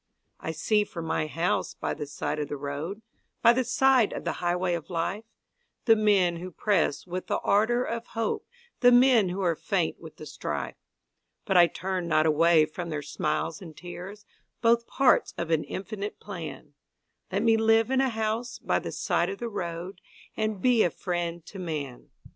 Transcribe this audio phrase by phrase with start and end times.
[0.39, 3.03] I see from my house by the side of the road
[3.43, 5.25] By the side of the highway of life,
[5.85, 8.47] The men who press with the ardor of hope,
[8.79, 10.77] The men who are faint with the strife,
[11.45, 14.25] But I turn not away from their smiles and tears,
[14.59, 16.73] Both parts of an infinite plan
[17.31, 20.01] Let me live in a house by the side of the road
[20.35, 22.09] And be a friend to man.